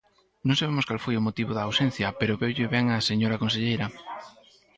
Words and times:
Non 0.47 0.55
sabemos 0.59 0.85
cal 0.87 1.03
foi 1.05 1.15
o 1.17 1.25
motivo 1.27 1.51
da 1.53 1.65
ausencia, 1.67 2.07
pero 2.19 2.39
veulle 2.41 2.71
ben 2.75 2.85
á 2.93 2.97
señora 3.09 3.41
conselleira. 3.43 3.87